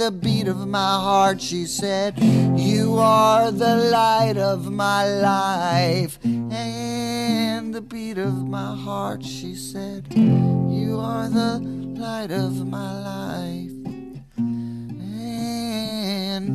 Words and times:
the 0.00 0.10
beat 0.10 0.48
of 0.48 0.66
my 0.66 0.94
heart. 1.06 1.42
She 1.42 1.66
said, 1.66 2.18
You 2.56 2.96
are 2.96 3.52
the 3.52 3.76
light 3.92 4.38
of 4.38 4.72
my 4.72 5.04
life 5.06 6.18
and 6.24 7.74
the 7.74 7.82
beat 7.82 8.16
of 8.16 8.48
my 8.48 8.74
heart. 8.74 9.22
She 9.22 9.54
said, 9.54 10.06
You 10.14 10.98
are 10.98 11.28
the 11.28 11.58
light 12.00 12.30
of 12.30 12.66
my 12.66 12.92
life 13.12 13.76
and 16.38 16.46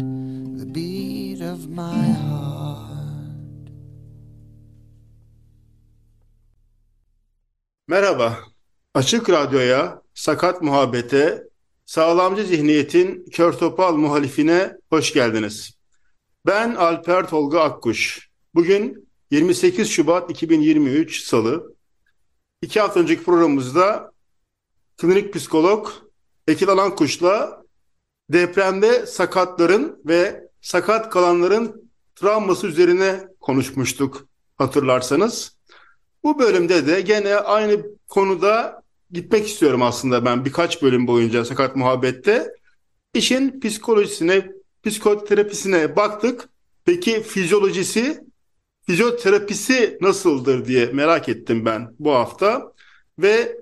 the 0.60 0.66
beat 0.66 1.42
of 1.42 1.70
my 1.70 2.02
heart. 2.26 3.70
Merhaba. 7.88 8.38
Açık 8.96 9.30
Radyo'ya, 9.30 10.02
Sakat 10.14 10.62
Muhabbete, 10.62 11.44
Sağlamcı 11.86 12.44
Zihniyet'in 12.44 13.26
kör 13.32 13.54
topal 13.54 13.96
muhalifine 13.96 14.78
hoş 14.90 15.14
geldiniz. 15.14 15.78
Ben 16.46 16.76
Alper 16.76 17.30
Tolga 17.30 17.62
Akkuş. 17.62 18.30
Bugün 18.56 19.10
28 19.32 19.90
Şubat 19.90 20.32
2023 20.32 21.24
Salı. 21.24 21.76
İki 22.62 22.80
hafta 22.80 23.00
önceki 23.00 23.24
programımızda 23.24 24.12
klinik 24.98 25.34
psikolog 25.34 25.90
Ekil 26.48 26.70
Alankuş'la 26.70 27.64
depremde 28.30 29.06
sakatların 29.06 30.02
ve 30.06 30.50
sakat 30.62 31.10
kalanların 31.10 31.92
travması 32.16 32.68
üzerine 32.68 33.28
konuşmuştuk 33.40 34.28
hatırlarsanız. 34.58 35.58
Bu 36.24 36.40
bölümde 36.40 36.88
de 36.88 37.02
gene 37.02 37.36
aynı 37.36 37.86
konuda 38.08 38.85
gitmek 39.12 39.48
istiyorum 39.48 39.82
aslında 39.82 40.26
ben 40.26 40.46
birkaç 40.46 40.82
bölüm 40.82 41.08
boyunca 41.08 41.46
sakat 41.46 41.76
muhabbette. 41.76 42.52
İşin 43.14 43.60
psikolojisine, 43.60 44.52
psikoterapisine 44.84 45.96
baktık. 45.96 46.50
Peki 46.86 47.24
fizyolojisi, 47.24 48.24
fizyoterapisi 48.86 49.98
nasıldır 50.02 50.66
diye 50.66 50.86
merak 50.86 51.30
ettim 51.30 51.66
ben 51.66 51.96
bu 52.00 52.12
hafta. 52.12 52.74
Ve 53.20 53.58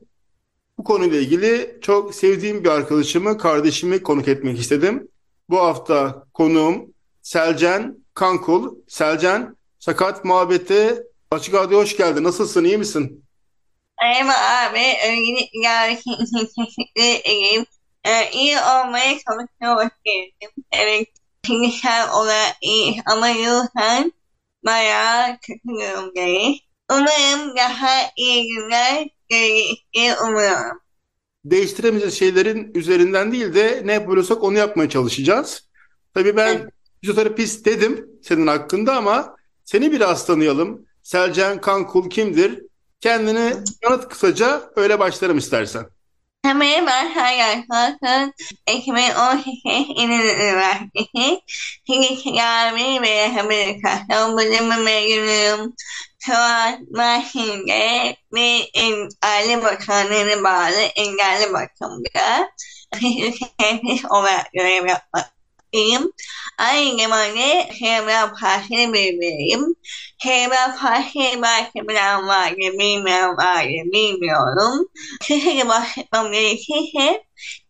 bu 0.78 0.84
konuyla 0.84 1.20
ilgili 1.20 1.78
çok 1.82 2.16
sevdiğim 2.16 2.64
bir 2.64 2.70
arkadaşımı, 2.70 3.38
kardeşimi 3.38 4.04
konuk 4.04 4.28
etmek 4.28 4.60
istedim. 4.60 5.08
Bu 5.50 5.60
hafta 5.60 6.26
konuğum 6.34 6.94
Selcan 7.22 7.98
Kankul. 8.14 8.76
Selcan, 8.88 9.58
sakat 9.80 10.26
muhabbete 10.26 11.04
Açık 11.32 11.54
Radyo 11.54 11.80
hoş 11.80 11.98
geldin. 11.98 12.24
Nasılsın, 12.24 12.64
iyi 12.64 12.78
misin? 12.78 13.24
Merhaba 14.04 14.34
abi, 14.70 14.84
öncelikle 15.08 16.00
teşekkür 16.56 17.02
ederim. 17.04 17.66
Ee, 18.06 18.32
iyi 18.32 18.58
olmaya 18.58 19.18
çalışıyorum. 19.20 19.90
Evet, 20.72 21.08
fiziksel 21.46 22.10
olarak 22.14 22.56
iyi 22.62 23.02
ama 23.06 23.30
ruhen 23.30 24.12
bayağı 24.66 25.38
kötü 25.42 25.68
durumdayım. 25.68 26.56
Umarım 26.92 27.58
daha 27.58 28.12
iyi 28.18 28.48
günler 28.48 29.08
gelecek 29.30 29.88
diye 29.94 30.16
umuyorum. 30.20 30.80
değiştiremeyeceğiz 31.46 32.20
şeylerin 32.20 32.72
üzerinden 32.76 33.32
değil 33.32 33.54
de 33.54 33.82
ne 33.86 33.94
yapabiliyorsak 33.94 34.44
onu 34.44 34.58
yapmaya 34.58 34.90
çalışacağız. 34.90 35.70
Tabii 36.14 36.36
ben 36.38 36.56
Evet. 36.58 36.74
fizyoterapist 37.02 37.66
dedim 37.66 38.10
senin 38.24 38.48
hakkında 38.48 38.96
ama 38.98 39.36
seni 39.66 39.92
biraz 39.92 40.26
tanıyalım. 40.26 40.86
Selcan 41.04 41.62
Kankul 41.62 42.10
kimdir? 42.10 42.62
Kendini 43.04 43.54
tanıt 43.82 44.10
kısaca 44.10 44.62
öyle 44.76 45.00
başlarım 45.00 45.38
istersen. 45.38 45.86
Merhaba 46.44 46.92
arkadaşlar. 46.92 48.30
2018 48.74 49.56
İnönü 49.96 50.24
Üniversitesi 50.24 51.42
Tedavi 52.24 53.02
ve 53.02 53.28
Rehabilitasyon 53.28 54.38
Bölümü 54.38 54.76
mezunuyum. 54.76 55.74
Şu 56.20 56.38
an 56.38 56.88
Mersin'de 56.92 58.16
bir 58.34 58.70
engelli 58.74 59.64
bakanlığına 59.64 60.44
bağlı 60.44 60.82
engelli 60.96 61.54
bakımda 61.54 62.50
fizyoterapist 62.96 64.06
olarak 64.06 64.54
görev 64.54 64.88
em 65.74 66.02
ấy 66.56 66.92
ngày 66.94 67.08
mà 67.08 67.32
nghe 67.34 67.70
hem 67.82 68.06
ra 68.06 68.28
phá 68.42 68.58
hem 68.72 68.92
về 68.92 69.12
về 69.22 69.32
em 69.52 69.60
hem 70.26 70.50
ra 70.50 70.68
phá 70.82 71.02
hem 71.16 71.42
ba 71.42 71.62
hem 71.76 71.86
ra 71.88 72.20
mà 72.28 72.52
cái 72.62 72.72
mi 72.78 72.98
mèo 72.98 73.28
mà 73.38 73.56
cái 73.56 73.78
mi 73.94 74.12
mèo 74.22 74.40
đúng 74.58 74.84
khi 75.24 75.40
khi 75.40 75.54
cái 75.56 75.64
mà 75.64 75.86
mà 76.12 76.24
nghe 76.30 76.54
khi 76.68 76.92
hết 77.00 77.22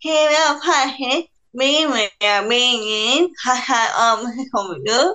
hem 0.06 0.32
ra 0.34 0.60
phá 0.68 0.86
hết 0.86 1.22
mi 1.54 1.86
mèo 1.88 2.44
mi 2.44 2.78
nghe 2.78 3.22
ha 3.38 3.54
ha 3.54 3.86
om 3.86 4.20
không 4.52 4.84
được 4.84 5.14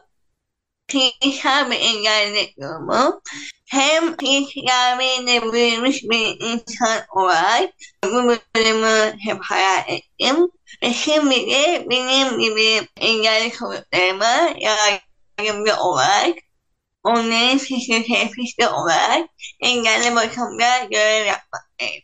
fiziksel 0.89 1.71
bir 1.71 1.77
engellilik 1.77 2.57
durumu. 2.61 3.21
Hem 3.67 4.17
fiziksel 4.17 4.99
büyümüş 5.53 6.03
bir 6.03 6.37
insan 6.41 7.01
olarak 7.17 7.71
bu 8.05 8.37
bölümü 8.57 9.15
hep 9.21 9.39
hayal 9.41 9.85
ettim. 9.89 10.37
Ve 10.83 10.93
şimdi 10.93 11.51
de 11.51 11.87
benim 11.91 12.41
gibi 12.41 12.89
engelli 12.97 13.51
çocuklarıma 13.51 14.55
yardımcı 14.59 15.77
olarak 15.77 16.35
onların 17.05 17.59
fizyoterapisti 17.59 18.69
olarak 18.69 19.31
engelli 19.61 20.17
bakımda 20.17 20.85
görev 20.91 21.27
yapmaktayım. 21.27 22.03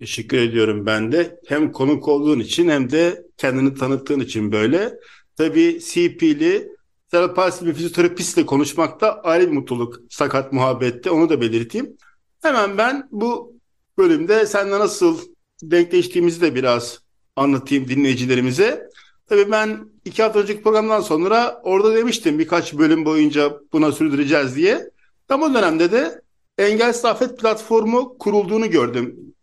Teşekkür 0.00 0.38
ediyorum 0.38 0.86
ben 0.86 1.12
de. 1.12 1.40
Hem 1.48 1.72
konuk 1.72 2.08
olduğun 2.08 2.40
için 2.40 2.68
hem 2.68 2.90
de 2.90 3.22
kendini 3.36 3.74
tanıttığın 3.74 4.20
için 4.20 4.52
böyle. 4.52 4.92
Tabii 5.36 5.80
CP'li 5.80 6.75
Cerebral 7.16 7.34
palsi 7.34 7.66
bir 7.66 7.74
fizyoterapistle 7.74 8.46
konuşmak 8.46 9.00
da 9.00 9.22
ayrı 9.24 9.46
bir 9.46 9.52
mutluluk 9.52 10.00
sakat 10.10 10.52
muhabbette 10.52 11.10
onu 11.10 11.28
da 11.28 11.40
belirteyim. 11.40 11.96
Hemen 12.42 12.78
ben 12.78 13.08
bu 13.12 13.54
bölümde 13.98 14.46
seninle 14.46 14.78
nasıl 14.78 15.18
denkleştiğimizi 15.62 16.40
de 16.40 16.54
biraz 16.54 17.00
anlatayım 17.36 17.88
dinleyicilerimize. 17.88 18.90
Tabii 19.28 19.50
ben 19.50 19.88
iki 20.04 20.22
hafta 20.22 20.38
önceki 20.38 20.62
programdan 20.62 21.00
sonra 21.00 21.60
orada 21.64 21.94
demiştim 21.94 22.38
birkaç 22.38 22.74
bölüm 22.74 23.04
boyunca 23.04 23.60
buna 23.72 23.92
sürdüreceğiz 23.92 24.56
diye. 24.56 24.90
Tam 25.28 25.42
o 25.42 25.54
dönemde 25.54 25.92
de 25.92 26.22
Engel 26.58 26.94
Afet 27.04 27.38
platformu 27.38 28.18
kurulduğunu 28.18 28.70
gördüm 28.70 29.34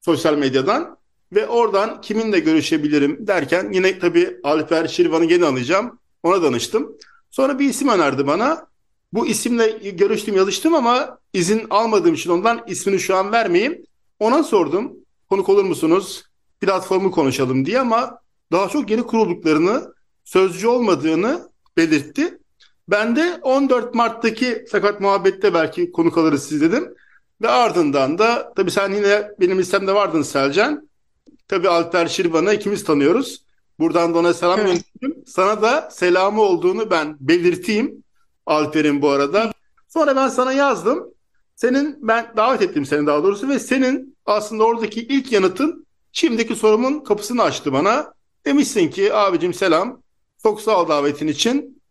sosyal 0.00 0.38
medyadan 0.38 0.98
ve 1.32 1.46
oradan 1.46 2.00
kiminle 2.00 2.38
görüşebilirim 2.38 3.26
derken 3.26 3.72
yine 3.72 3.98
tabii 3.98 4.36
Alper 4.44 4.88
Şirvan'ı 4.88 5.24
gene 5.24 5.44
alacağım. 5.44 5.98
Ona 6.22 6.42
danıştım. 6.42 6.96
Sonra 7.36 7.58
bir 7.58 7.68
isim 7.68 7.88
önerdi 7.88 8.26
bana. 8.26 8.66
Bu 9.12 9.26
isimle 9.26 9.68
görüştüm, 9.90 10.36
yazıştım 10.36 10.74
ama 10.74 11.18
izin 11.32 11.66
almadığım 11.70 12.14
için 12.14 12.30
ondan 12.30 12.64
ismini 12.66 13.00
şu 13.00 13.16
an 13.16 13.32
vermeyeyim. 13.32 13.82
Ona 14.20 14.42
sordum. 14.42 14.92
Konuk 15.30 15.48
olur 15.48 15.64
musunuz? 15.64 16.24
Platformu 16.60 17.10
konuşalım 17.10 17.66
diye 17.66 17.80
ama 17.80 18.18
daha 18.52 18.68
çok 18.68 18.90
yeni 18.90 19.02
kurulduklarını, 19.02 19.94
sözcü 20.24 20.66
olmadığını 20.66 21.48
belirtti. 21.76 22.38
Ben 22.88 23.16
de 23.16 23.38
14 23.42 23.94
Mart'taki 23.94 24.64
Sakat 24.70 25.00
Muhabbet'te 25.00 25.54
belki 25.54 25.92
konuk 25.92 26.18
alırız 26.18 26.48
siz 26.48 26.60
dedim. 26.60 26.94
Ve 27.42 27.48
ardından 27.48 28.18
da 28.18 28.52
tabii 28.56 28.70
sen 28.70 28.92
yine 28.92 29.30
benim 29.40 29.58
listemde 29.58 29.94
vardın 29.94 30.22
Selcan. 30.22 30.88
Tabii 31.48 31.68
Alper 31.68 32.06
Şirvan'ı 32.06 32.54
ikimiz 32.54 32.84
tanıyoruz. 32.84 33.45
Buradan 33.78 34.14
da 34.14 34.18
ona 34.18 34.34
selam 34.34 34.60
Evet. 34.60 34.82
gönderiyorum. 35.00 35.24
Sana 35.26 35.62
da 35.62 35.88
selamı 35.90 36.42
olduğunu 36.42 36.90
ben 36.90 37.16
belirteyim. 37.20 38.04
Alper'in 38.46 39.02
bu 39.02 39.08
arada. 39.10 39.52
Sonra 39.88 40.16
ben 40.16 40.28
sana 40.28 40.52
yazdım. 40.52 41.04
Senin 41.56 41.98
ben 42.08 42.32
davet 42.36 42.62
ettim 42.62 42.86
seni 42.86 43.06
daha 43.06 43.24
doğrusu 43.24 43.48
ve 43.48 43.58
senin 43.58 44.16
aslında 44.26 44.64
oradaki 44.64 45.00
ilk 45.00 45.32
yanıtın 45.32 45.86
şimdiki 46.12 46.56
sorumun 46.56 47.00
kapısını 47.00 47.42
açtı 47.42 47.72
bana. 47.72 48.14
Demişsin 48.46 48.88
ki 48.90 49.14
abicim 49.14 49.54
selam. 49.54 50.02
Çok 50.42 50.60
sağ 50.60 50.82
ol 50.82 50.88
davetin 50.88 51.26
için. 51.26 51.82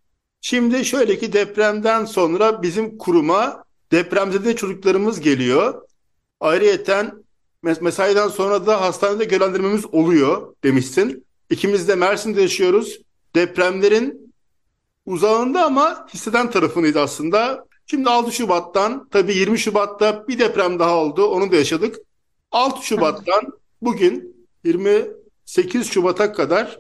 Şimdi 0.42 0.86
şöyle 0.86 1.20
ki 1.20 1.34
depremden 1.34 2.06
sonra 2.06 2.62
bizim 2.62 2.98
kuruma 2.98 3.64
depremzede 3.92 4.56
çocuklarımız 4.56 5.20
geliyor. 5.20 5.82
Ayrıyeten 6.40 7.14
mes- 7.64 7.84
mesaiden 7.84 8.28
sonra 8.28 8.68
da 8.68 8.82
hastanede 8.82 9.24
görevlendirmemiz 9.26 9.86
oluyor 9.86 10.56
demişsin. 10.64 11.25
İkimiz 11.50 11.88
de 11.88 11.96
Mersin'de 11.96 12.42
yaşıyoruz. 12.42 13.00
Depremlerin 13.36 14.34
uzağında 15.06 15.66
ama 15.66 16.08
hisseden 16.14 16.52
tarafındayız 16.52 16.98
aslında. 16.98 17.66
Şimdi 17.88 18.10
6 18.10 18.32
Şubat'tan 18.32 19.10
tabii 19.12 19.36
20 19.36 19.60
Şubat'ta 19.60 20.28
bir 20.28 20.40
deprem 20.40 20.80
daha 20.80 20.96
oldu. 20.96 21.28
Onu 21.28 21.52
da 21.52 21.56
yaşadık. 21.56 21.96
6 22.52 22.86
Şubat'tan 22.86 23.54
bugün 23.82 24.48
28 24.64 25.92
Şubat'a 25.92 26.34
kadar 26.34 26.80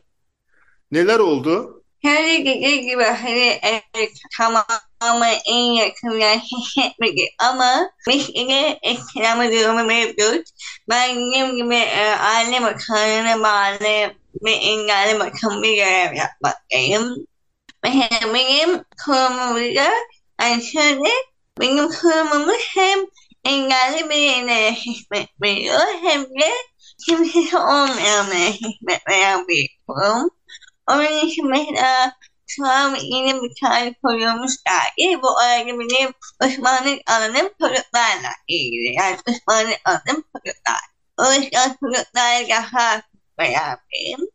neler 0.92 1.20
oldu? 1.20 1.84
Her 2.02 2.46
dediği 2.46 2.82
gibi 2.82 3.04
hani 3.04 3.60
evet 3.64 4.12
tamamen 4.38 5.38
en 5.46 5.64
yakından 5.64 6.40
hissetmedik 6.40 7.36
ama 7.40 7.90
yine 8.34 8.80
etkileme 8.82 9.52
durumu 9.52 9.84
mevcut. 9.84 10.48
Ben 10.90 11.16
dediğim 11.16 11.56
gibi 11.56 11.76
e, 11.76 12.16
aile 12.16 12.62
bakanlığına 12.62 13.44
bağlı 13.44 14.16
bir 14.42 14.62
engelli 14.62 15.20
bakım 15.20 15.64
bir 15.64 15.76
görev 15.76 16.14
yapmaktayım. 16.16 17.16
Mesela 17.84 18.34
benim 18.34 18.84
kurumumda 19.06 19.92
yani 20.42 20.64
şöyle 20.64 21.10
benim 21.60 21.90
kurumumuz 21.90 22.62
hem 22.76 23.00
engelli 23.44 24.10
birine 24.10 24.74
hizmet 24.74 25.30
veriyor 25.42 25.82
hem 26.02 26.24
de 26.24 26.52
kimsesi 27.06 27.58
olmayanlara 27.58 28.50
hizmet 28.50 29.08
veren 29.10 29.48
bir 29.48 29.70
kurum. 29.88 30.30
Onun 30.88 31.28
için 31.28 31.48
mesela 31.50 32.16
şu 32.48 32.66
an 32.66 32.96
yeni 32.96 33.42
bir 33.42 33.52
tane 33.62 33.94
kurulmuş 34.04 34.54
dergi. 34.68 35.22
Bu 35.22 35.38
arada 35.38 35.80
benim 35.80 36.14
uzmanlık 36.44 37.12
alanım 37.12 37.50
çocuklarla 37.62 38.30
ilgili. 38.48 38.96
Yani 38.96 39.18
uzmanlık 39.28 39.80
alanım 39.86 40.24
çocuklar. 40.36 40.82
O 41.18 41.34
yüzden 41.34 41.76
çocuklarla 41.80 42.50
daha 42.50 43.02
beraberim. 43.38 44.30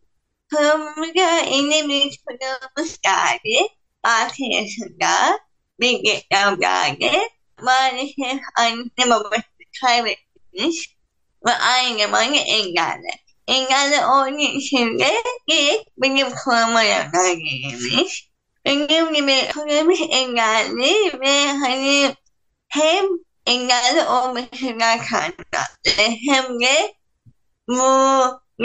Kurumumuza 0.50 1.40
yeni 1.50 1.88
bir 1.88 2.10
çocuğumuz 2.10 2.98
geldi. 3.00 3.68
6 4.02 4.34
yaşında. 4.42 5.40
Geçen 5.80 6.60
geldi. 6.60 7.10
Maalesef 7.62 8.40
annesi 8.58 9.10
babası 9.10 9.42
kaybetmiş. 9.80 10.96
Ve 11.46 11.50
aynı 11.50 11.98
zamanda 11.98 12.36
engelli. 12.36 13.10
Engelli 13.48 14.04
olduğu 14.04 14.58
için 14.58 14.98
de 14.98 15.14
direkt 15.50 15.88
benim 15.96 16.30
kuruma 16.30 16.82
yönlendirilmiş. 16.82 18.30
Benim 18.64 19.14
gibi 19.14 19.52
kurumumuz 19.54 20.00
engelli 20.10 21.20
ve 21.20 21.46
hani 21.46 22.14
hem 22.68 23.04
engelli 23.46 24.02
olmasından 24.02 24.98
kaynaklı 24.98 26.16
hem 26.26 26.60
de 26.60 26.94
bu 27.68 27.82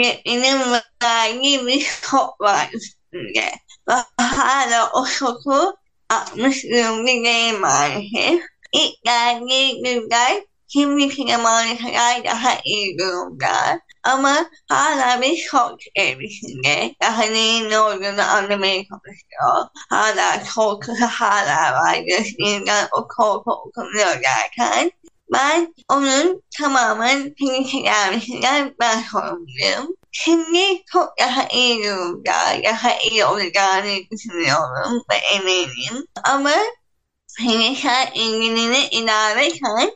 yetinin 0.02 0.60
verdiği 1.02 1.66
bir 1.66 1.80
şok 1.80 2.40
var 2.40 2.68
üstünde. 2.72 3.52
Ve 3.88 3.94
hala 4.18 4.90
o 4.92 5.06
şoku 5.06 5.76
atmış 6.10 6.64
durumda 6.64 7.06
değil 7.06 7.58
maalesef. 7.58 8.42
İlk 8.72 9.02
geldiği 9.04 9.82
günler 9.82 10.42
şimdiki 10.68 11.32
zamana 11.32 11.78
kadar 11.78 12.24
daha 12.24 12.58
iyi 12.64 12.98
durumda. 12.98 13.80
Ama 14.02 14.50
hala 14.68 15.22
bir 15.22 15.36
şok 15.36 15.78
evresinde. 15.94 16.94
Daha 17.02 17.22
neyin 17.24 17.70
ne 17.70 17.78
olduğunu 17.78 18.22
anlamaya 18.22 18.76
çalışıyor. 18.76 19.66
Hala 19.90 20.42
korkusu 20.54 21.06
hala 21.06 21.72
var. 21.72 21.96
Gözlerinden 21.96 22.88
o 22.92 23.08
korku 23.08 23.52
okunuyor 23.52 24.22
derken. 24.22 24.92
Ben 25.32 25.74
onun 25.88 26.42
tamamen 26.58 27.34
klinik 27.34 27.70
tedavisinden 27.70 28.74
ben 28.80 29.02
sorumluyum. 29.12 29.96
Şimdi 30.12 30.84
çok 30.92 31.18
daha 31.20 31.48
iyi 31.48 31.84
durumda, 31.84 32.32
daha 32.64 32.98
iyi 32.98 33.24
olacağını 33.24 33.96
düşünüyorum 34.10 35.02
ve 35.10 35.14
eminim. 35.14 36.06
Ama 36.24 36.52
klinisel 37.38 38.10
ilgilini 38.14 38.86
ilerlerken 38.86 39.90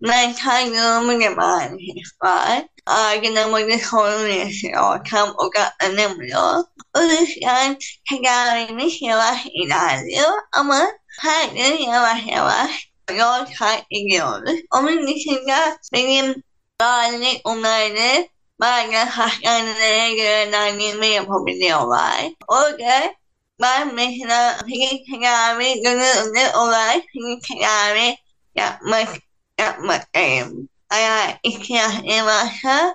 mental 0.00 0.66
durumu 0.66 1.24
da 1.24 1.30
maalesef 1.30 2.22
var. 2.22 2.66
Algılamada 2.86 3.78
sorun 3.78 4.28
yaşıyor, 4.28 5.04
tam 5.10 5.34
odaklanamıyor. 5.36 6.64
O 6.96 7.02
yüzden 7.02 7.78
tedavimiz 8.10 9.02
yavaş 9.02 9.46
ilerliyor 9.46 10.32
ama 10.52 10.86
her 11.20 11.48
gün 11.48 11.78
yavaş 11.78 12.26
yavaş 12.26 12.91
yol 13.16 13.46
kat 13.58 13.84
ediyoruz. 13.90 14.60
Onun 14.74 15.06
dışında 15.06 15.78
benim 15.92 16.42
bağlılık 16.80 17.40
onaylı 17.44 18.28
bazen 18.60 19.06
hastanelere 19.06 20.14
görevlendirme 20.14 21.06
yapabiliyorlar. 21.06 22.32
Orada 22.48 23.14
ben 23.60 23.94
mesela 23.94 24.58
fizik 24.66 25.06
tedavi 25.06 25.82
gönüllü 25.82 26.56
olarak 26.56 27.02
fizik 27.12 27.44
tedavi 27.48 28.16
yapmak 28.54 29.08
yapmaktayım. 29.58 30.68
Eğer 30.92 31.38
ihtiyaçları 31.42 32.26
varsa 32.26 32.94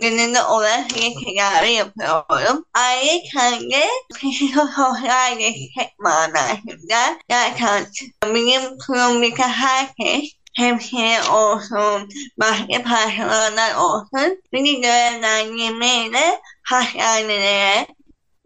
gönüllü 0.00 0.40
olarak 0.40 0.90
fizik 0.90 1.26
tedavi 1.26 1.72
yapıyorum. 1.72 2.64
Ayrıca 2.74 3.60
de 3.70 3.88
psikososyal 4.14 5.38
destek 5.38 5.98
manasında 5.98 7.18
zaten 7.30 7.86
benim 8.24 8.78
kurumdaki 8.78 9.42
herkes 9.42 10.32
hemşire 10.56 11.22
olsun, 11.30 12.08
başka 12.38 12.82
personeller 12.82 13.74
olsun 13.74 14.42
beni 14.52 14.80
görevlendirmeyle 14.80 16.40
hastanelere 16.62 17.86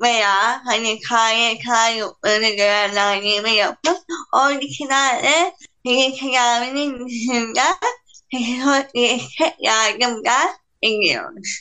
veya 0.03 0.63
hani 0.65 0.99
KYK 1.01 1.97
yurtlarına 1.99 2.49
görevlendirme 2.49 3.51
yapıp 3.51 3.99
oradakilerle 4.33 5.55
fizik 5.87 6.21
tedavinin 6.21 7.09
dışında 7.09 7.63
psikolojik 8.33 9.39
yardımlar 9.59 10.49
ediyoruz. 10.83 11.61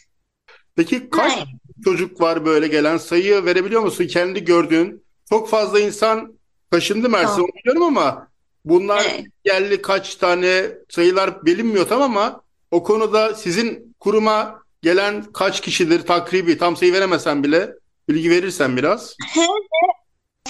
Peki 0.76 1.10
kaç 1.10 1.32
Hayır. 1.32 1.48
çocuk 1.84 2.22
var 2.22 2.46
böyle 2.46 2.68
gelen 2.68 2.98
sayı 2.98 3.46
verebiliyor 3.46 3.82
musun? 3.82 4.08
Kendi 4.08 4.46
gördüğün 4.46 5.04
çok 5.30 5.50
fazla 5.50 5.80
insan 5.80 6.34
taşındı 6.72 7.10
Mersin 7.10 7.36
Tamam. 7.36 7.50
biliyorum 7.56 7.84
ama 7.84 8.28
bunlar 8.66 9.06
Evet. 9.10 9.26
yerli 9.46 9.82
kaç 9.82 10.16
tane 10.16 10.72
sayılar 10.90 11.46
bilinmiyor 11.46 11.88
tamam 11.88 12.18
ama 12.18 12.42
o 12.72 12.84
konuda 12.84 13.36
sizin 13.36 13.96
kuruma 14.00 14.64
gelen 14.82 15.24
kaç 15.24 15.62
kişidir 15.62 16.02
takribi 16.06 16.58
tam 16.58 16.78
sayı 16.78 16.94
veremesen 16.94 17.44
bile 17.44 17.74
bilgi 18.10 18.30
verirsen 18.30 18.78
biraz. 18.78 19.16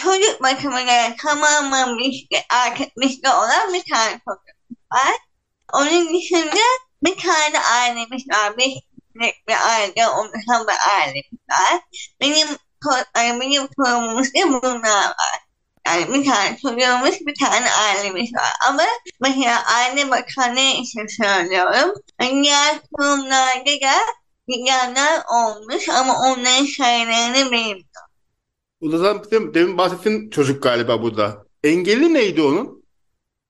Çocuk 0.04 0.44
bakımına 0.44 1.16
tamamen 1.24 1.98
bizde, 1.98 2.38
artık 2.66 2.88
bizde 3.02 3.30
olan 3.30 3.74
bir 3.74 3.84
tane 3.92 4.12
çocuk 4.12 4.80
var. 4.94 5.16
Onun 5.74 6.14
dışında 6.18 6.62
bir 7.06 7.18
tane 7.18 7.60
ailemiz 7.60 8.24
var. 8.30 8.58
Beş 8.58 8.66
kişilik 8.66 9.48
bir 9.48 9.70
aile 9.70 10.08
oluşan 10.08 10.68
bir 10.68 10.92
ailemiz 10.96 11.40
var. 11.50 11.82
Benim, 12.22 12.48
yani 13.18 13.42
benim 13.42 13.68
kurumumuzda 13.68 14.40
bunlar 14.48 15.06
var. 15.06 15.40
Yani 15.88 16.14
bir 16.14 16.26
tane 16.26 16.58
çocuğumuz, 16.62 17.28
bir 17.28 17.36
tane 17.40 17.72
ailemiz 17.72 18.34
var. 18.34 18.52
Ama 18.70 18.84
mesela 19.22 19.64
aile 19.66 20.12
bakanlığı 20.12 20.82
için 20.82 21.24
söylüyorum. 21.24 21.94
Diğer 22.22 22.80
kurumlarda 22.94 23.72
da 23.82 23.96
gidenler 24.48 25.22
olmuş 25.34 25.90
ama 25.90 26.14
onların 26.14 26.66
sayılarını 26.78 27.52
bilmiyorum. 27.52 27.84
Bu 28.82 28.92
da 28.92 28.98
zaten 28.98 29.54
demin 29.54 29.78
bahsettiğin 29.78 30.30
çocuk 30.30 30.64
galiba 30.64 31.02
bu 31.02 31.18
da. 31.18 31.46
Engelli 31.64 32.14
neydi 32.14 32.42
onun? 32.42 32.84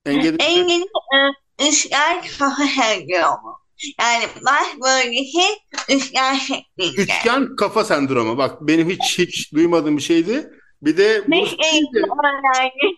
Engelli 0.06 0.38
Engelli 0.44 0.84
e, 0.84 1.45
üçgen 1.60 2.22
kafa 2.22 2.68
sendromu. 2.68 3.60
Yani 4.00 4.24
baş 4.46 4.68
bölgesi 4.86 5.42
üçgen 5.90 6.36
şeklinde. 6.36 7.02
üçgen 7.02 7.56
kafa 7.56 7.84
sendromu. 7.84 8.38
Bak 8.38 8.62
benim 8.62 8.90
hiç 8.90 9.20
hiç 9.20 9.54
duymadığım 9.54 9.98
bir 9.98 10.02
şeydi. 10.02 10.50
Bir 10.82 10.98
de 10.98 11.24
Biz 11.28 11.50
eğitim 11.74 12.04
öğrendik. 12.04 12.98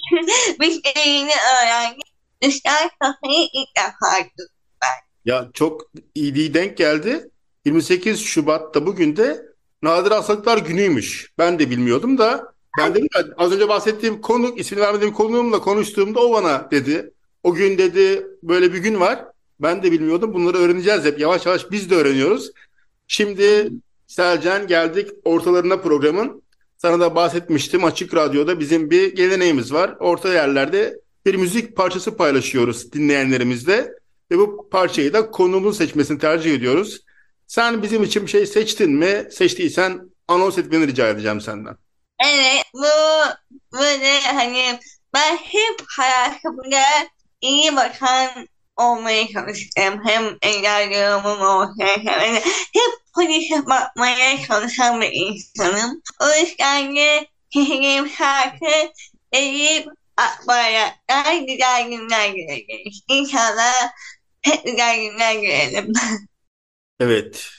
Biz 0.59 0.81
eğitim 0.95 1.37
öğrendik. 1.61 2.07
Üçgen 2.43 2.89
kafayı 2.99 3.47
ilk 3.53 3.75
defa. 3.77 4.29
Ya 5.25 5.49
çok 5.53 5.81
iyi 6.15 6.53
denk 6.53 6.77
geldi. 6.77 7.29
28 7.65 8.21
Şubat'ta 8.21 8.85
bugün 8.85 9.15
de 9.15 9.45
Nadir 9.81 10.11
Hastalıklar 10.11 10.57
Günü'ymüş. 10.57 11.31
Ben 11.37 11.59
de 11.59 11.69
bilmiyordum 11.69 12.17
da 12.17 12.53
ben 12.77 12.95
dedim 12.95 13.07
az 13.37 13.51
önce 13.51 13.69
bahsettiğim 13.69 14.21
konuk, 14.21 14.59
ismini 14.59 14.81
vermediğim 14.81 15.13
konuğumla 15.13 15.59
konuştuğumda 15.59 16.19
o 16.19 16.33
bana 16.33 16.71
dedi. 16.71 17.13
O 17.43 17.53
gün 17.53 17.77
dedi 17.77 18.27
böyle 18.47 18.73
bir 18.73 18.77
gün 18.77 18.99
var. 18.99 19.25
Ben 19.59 19.83
de 19.83 19.91
bilmiyordum. 19.91 20.33
Bunları 20.33 20.57
öğreneceğiz 20.57 21.05
hep. 21.05 21.19
Yavaş 21.19 21.45
yavaş 21.45 21.71
biz 21.71 21.89
de 21.89 21.95
öğreniyoruz. 21.95 22.51
Şimdi 23.07 23.69
Selcan 24.07 24.67
geldik 24.67 25.09
ortalarına 25.25 25.77
programın. 25.77 26.43
Sana 26.77 26.99
da 26.99 27.15
bahsetmiştim 27.15 27.83
açık 27.83 28.15
radyoda 28.15 28.59
bizim 28.59 28.91
bir 28.91 29.15
geleneğimiz 29.15 29.73
var. 29.73 29.95
Orta 29.99 30.33
yerlerde 30.33 30.99
bir 31.25 31.35
müzik 31.35 31.75
parçası 31.75 32.17
paylaşıyoruz 32.17 32.93
dinleyenlerimizle. 32.93 33.91
Ve 34.31 34.37
bu 34.37 34.69
parçayı 34.69 35.13
da 35.13 35.31
konuğumuzun 35.31 35.77
seçmesini 35.77 36.19
tercih 36.19 36.53
ediyoruz. 36.53 37.01
Sen 37.47 37.83
bizim 37.83 38.03
için 38.03 38.23
bir 38.25 38.31
şey 38.31 38.45
seçtin 38.45 38.91
mi? 38.91 39.27
Seçtiysen 39.31 40.01
anons 40.27 40.57
etmeni 40.57 40.87
rica 40.87 41.09
edeceğim 41.09 41.41
senden. 41.41 41.77
Evet 42.23 42.63
bu 42.73 42.87
böyle 43.73 44.19
hani 44.19 44.79
ben 45.13 45.37
hep 45.37 45.81
hayatımda 45.97 46.81
iyi 47.41 47.75
bakan 47.75 48.47
olmaya 48.77 49.27
çalıştım. 49.27 50.01
Hem 50.05 50.37
engel 50.41 50.89
durumum 50.91 51.41
olsun 51.41 51.75
hem 51.79 52.33
de 52.33 52.39
hep 52.73 52.93
polise 53.15 53.65
bakmaya 53.65 54.45
çalışan 54.47 55.01
bir 55.01 55.11
insanım. 55.11 56.01
O 56.21 56.25
yüzden 56.41 56.95
de 56.95 57.27
seçtiğim 57.53 58.09
şarkı 58.09 58.91
Eyüp 59.31 59.87
Akbayrak'tan 60.17 61.45
güzel 61.45 61.89
günler 61.89 62.29
göreceğiz. 62.29 63.01
İnşallah 63.07 63.73
hep 64.41 64.65
güzel 64.65 65.01
günler 65.01 65.35
görelim. 65.35 65.93
Evet. 66.99 67.49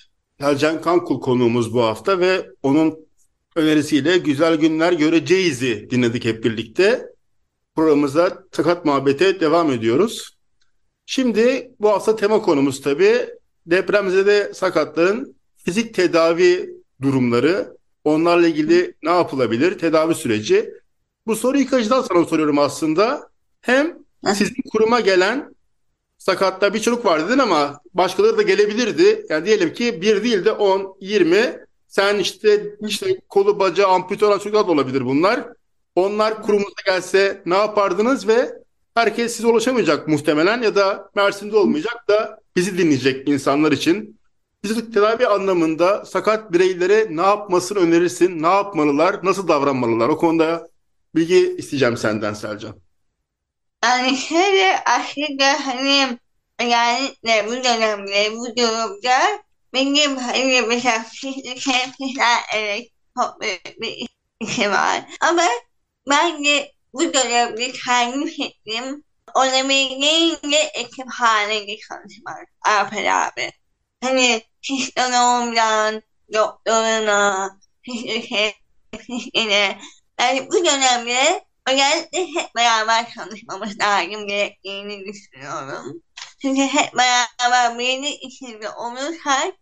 Selcan 0.41 0.83
Kankul 0.83 1.21
konuğumuz 1.21 1.75
bu 1.75 1.83
hafta 1.83 2.21
ve 2.21 2.47
onun 2.63 3.09
önerisiyle 3.57 4.19
Güzel 4.19 4.55
Günler 4.55 4.93
Göreceğiz'i 4.93 5.91
dinledik 5.91 6.25
hep 6.25 6.45
birlikte. 6.45 7.07
Programımıza 7.79 8.39
Sakat 8.53 8.85
Muhabbet'e 8.85 9.41
devam 9.41 9.73
ediyoruz. 9.73 10.37
Şimdi 11.07 11.73
bu 11.81 11.91
hafta 11.91 12.17
tema 12.17 12.43
konumuz 12.43 12.83
tabii 12.83 13.29
depremzede 13.67 14.55
sakatların 14.55 15.37
fizik 15.57 15.95
tedavi 15.95 16.71
durumları, 17.03 17.77
onlarla 18.05 18.49
ilgili 18.49 18.95
ne 19.03 19.11
yapılabilir, 19.11 19.79
tedavi 19.79 20.15
süreci. 20.15 20.75
Bu 21.27 21.37
soruyu 21.37 21.63
ilk 21.63 21.73
açıdan 21.73 22.03
sana 22.03 22.25
soruyorum 22.25 22.59
aslında. 22.59 23.31
Hem 23.61 23.99
sizin 24.35 24.63
kuruma 24.73 25.01
gelen 25.01 25.55
sakatta 26.19 26.75
bir 26.75 26.81
çocuk 26.81 27.05
var 27.05 27.29
dedin 27.29 27.39
ama 27.39 27.81
başkaları 27.95 28.39
da 28.39 28.43
gelebilirdi. 28.43 29.27
Yani 29.29 29.47
diyelim 29.47 29.73
ki 29.73 30.03
bir 30.03 30.25
değil 30.25 30.45
de 30.45 30.53
10, 30.53 30.97
20. 31.01 31.59
Sen 31.89 32.19
işte 32.19 32.77
işte 32.81 33.21
kolu 33.29 33.59
bacağı 33.59 33.89
ampute 33.89 34.27
olan 34.27 34.39
çocuklar 34.39 34.67
da 34.67 34.73
olabilir 34.73 35.05
bunlar. 35.05 35.58
Onlar 35.99 36.43
kurumuza 36.43 36.83
gelse 36.87 37.43
ne 37.47 37.57
yapardınız 37.57 38.29
ve 38.29 38.53
herkes 38.95 39.37
size 39.37 39.49
ulaşamayacak 39.49 40.09
muhtemelen 40.09 40.63
ya 40.63 40.75
da 40.75 41.11
Mersin'de 41.15 41.57
olmayacak 41.57 42.09
da 42.09 42.41
bizi 42.57 42.79
dinleyecek 42.79 43.29
insanlar 43.29 43.73
için. 43.73 44.21
Fizik 44.63 44.95
tedavi 44.95 45.27
anlamında 45.27 46.05
sakat 46.05 46.53
bireylere 46.53 47.07
ne 47.11 47.21
yapmasını 47.21 47.79
önerirsin? 47.79 48.43
Ne 48.43 48.47
yapmalılar? 48.47 49.25
Nasıl 49.25 49.49
davranmalılar? 49.49 50.09
O 50.09 50.17
konuda 50.17 50.69
bilgi 51.15 51.57
isteyeceğim 51.59 51.97
senden 51.97 52.35
Selcan. 52.35 52.77
Yani 53.85 54.17
şöyle 54.17 54.85
aslında 54.85 55.67
hani 55.67 56.19
yani 56.63 57.15
ne 57.25 57.47
bu 57.47 57.53
dönemde 57.53 58.33
bu 58.33 58.57
durumda 58.57 59.19
benim 59.75 60.17
hani 60.17 60.63
mesela 60.69 61.05
fizik 61.13 61.45
tepkiler 61.45 62.41
evet 62.55 62.89
çok 63.19 63.41
büyük 63.41 63.81
bir 63.81 64.09
işi 64.41 64.71
var. 64.71 65.05
Ama 65.21 65.43
ben 66.11 66.45
de 66.45 66.73
bu 66.93 67.15
dönemde 67.15 67.73
kendi 67.73 68.27
fikrim 68.27 69.05
olabildiğince 69.35 70.59
ekip 70.75 71.11
halinde 71.11 71.77
çalışmak 71.79 72.49
Alper 72.63 73.27
abi. 73.27 73.53
Hani 74.03 74.43
psikoloğumdan 74.63 76.03
doktoruna, 76.35 77.59
fizyoterapisine 77.83 79.79
yani 80.21 80.49
bu 80.51 80.65
dönemde 80.65 81.45
özellikle 81.69 82.27
hep 82.27 82.55
beraber 82.57 83.11
çalışmamız 83.15 83.81
lazım 83.81 84.27
gerektiğini 84.27 85.05
düşünüyorum. 85.05 86.03
Çünkü 86.43 86.63
hep 86.63 86.95
beraber 86.95 87.79
birinin 87.79 88.17
içinde 88.21 88.71
olursak 88.71 89.55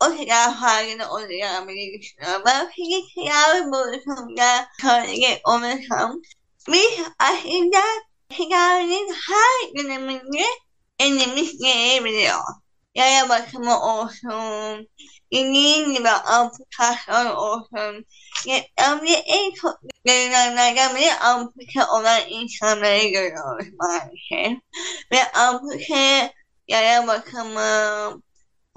o 0.00 0.16
kadar 0.16 0.60
faydalı 0.60 1.10
olacağını 1.10 1.68
düşünüyorum. 1.68 2.42
Ben 2.46 2.70
fizik 2.70 3.14
tedavi 3.14 3.72
boyutunda 3.72 4.68
söyleyecek 4.80 5.48
olursam 5.48 6.22
biz 6.68 7.00
aslında 7.18 7.80
tedavinin 8.28 9.14
her 9.28 9.84
döneminde 9.84 10.44
elimiz 10.98 11.58
gelebiliyor. 11.58 12.40
Yaya 12.94 13.28
bakımı 13.28 13.80
olsun, 13.80 14.88
dediğim 15.32 15.94
gibi 15.94 16.08
amputasyon 16.08 17.26
olsun. 17.26 18.06
Depremde 18.46 19.12
en 19.12 19.54
çok 19.54 19.78
görülenlerden 20.04 20.96
biri 20.96 21.14
ampute 21.14 21.84
olan 21.84 22.20
insanları 22.28 23.08
görüyoruz 23.08 23.66
maalesef. 23.78 24.58
Ve 25.12 25.32
ampute 25.32 26.32
yara 26.68 27.06
bakımı, 27.06 28.22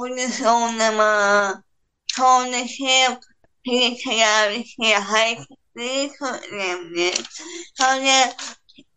pozisyonlama, 0.02 1.64
sonrası 2.08 3.20
fizik 3.64 4.04
tedavisi, 4.06 4.96
hareketleri 4.96 6.12
çok 6.20 6.44
önemli. 6.52 7.14
Sonra 7.78 8.34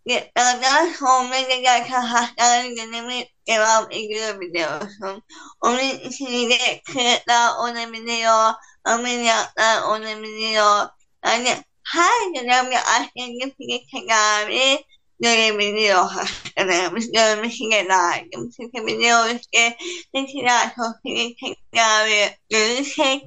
depremden 0.09 0.93
sonra 0.93 1.33
da 1.33 1.55
gerçekten 1.57 2.03
hastane 2.03 2.77
dönemi 2.77 3.27
devam 3.49 3.91
ediyor 3.91 4.41
biliyorsun. 4.41 5.23
Onun 5.61 5.79
içinde 5.79 6.83
kırıklar 6.87 7.57
olabiliyor, 7.59 8.53
ameliyatlar 8.85 9.83
olabiliyor. 9.83 10.89
Yani 11.27 11.57
her 11.85 12.35
dönemde 12.35 12.81
aslında 12.81 13.55
fizik 13.59 13.91
tedavi 13.91 14.85
görebiliyor 15.21 16.05
hastalarımız. 16.05 17.13
Görmesi 17.13 17.71
de 17.71 17.85
lazım. 17.85 18.51
Çünkü 18.57 18.87
biliyoruz 18.87 19.47
ki 19.53 19.77
ne 20.15 20.27
kadar 20.27 20.75
çok 20.75 21.03
fizik 21.03 21.39
tedavi 21.73 22.31
görürsek 22.51 23.23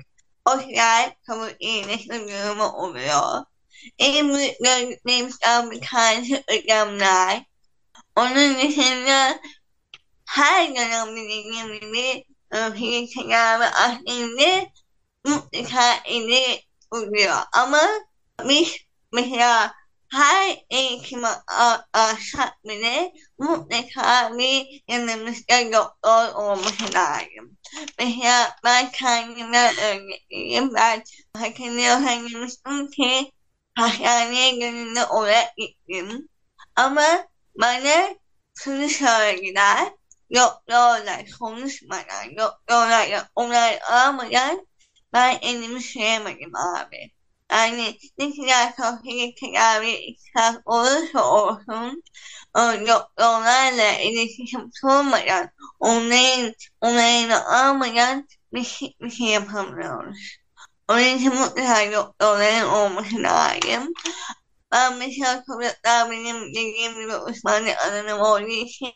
o 0.45 0.51
kadar 0.51 1.15
kabul 1.27 1.49
iyileşme 1.59 2.19
durumu 2.19 2.71
oluyor. 2.71 3.45
En 3.99 4.33
büyük 4.33 4.59
gördüklerimizden 4.63 5.71
bir 5.71 5.81
tanesi 5.81 6.43
ödemler. 6.47 7.45
Onun 8.15 8.55
dışında 8.55 9.39
her 10.25 10.75
dönemde 10.75 11.21
dediğim 11.21 11.79
gibi 11.79 12.25
fizik 12.75 13.15
tedavi 13.15 13.63
aslında 13.63 14.67
mutlaka 15.25 15.93
eli 16.05 16.61
oluyor. 16.91 17.35
Ama 17.53 17.81
biz 18.43 18.75
mesela 19.13 19.73
her 20.11 20.57
eğitimi 20.69 21.27
alsak 21.93 22.63
bile 22.65 23.13
mutlaka 23.39 24.37
bir 24.37 24.83
yanımızda 24.87 25.73
doktor 25.73 26.33
olması 26.35 26.93
lazım. 26.93 27.57
Mesela 27.99 28.55
ben 28.63 28.91
kendimden 28.91 29.75
örnekleyeyim. 29.77 30.73
Ben 30.73 31.03
hatırlıyorsanmıştım 31.37 32.91
ki 32.91 33.31
hastaneye 33.75 34.51
gönüllü 34.51 35.03
olarak 35.03 35.57
gittim. 35.57 36.29
Ama 36.75 37.27
bana 37.61 38.15
şunu 38.55 38.89
söylediler. 38.89 39.89
Doktorla 40.35 41.17
konuşmadan, 41.39 42.37
doktorla 42.37 43.29
onay 43.35 43.79
almadan 43.91 44.67
ben 45.13 45.39
elimi 45.41 45.81
süremedim 45.81 46.55
abi. 46.55 47.11
Yani 47.51 47.97
ne 48.17 48.31
kadar 48.75 49.03
fizik 49.03 49.37
tedavi 49.37 49.91
ihtiyaç 49.91 50.55
olursa 50.65 51.23
olsun 51.25 52.03
doktorlarla 52.87 53.91
iletişim 53.99 54.71
kurmadan, 54.81 55.49
onların 55.79 56.53
onayını 56.81 57.45
almadan 57.45 58.27
biz 58.53 58.81
hiçbir 58.81 59.09
şey 59.11 59.27
yapamıyoruz. 59.27 60.17
Onun 60.89 61.17
için 61.17 61.35
mutlaka 61.35 61.91
doktorların 61.91 62.69
olması 62.69 63.23
lazım. 63.23 63.93
Ben 64.71 64.97
mesela 64.97 65.43
çocuklar 65.47 66.11
benim 66.11 66.49
dediğim 66.53 66.93
gibi 66.93 67.15
uzmanlık 67.15 67.77
alanım 67.85 68.19
olduğu 68.21 68.47
için 68.47 68.93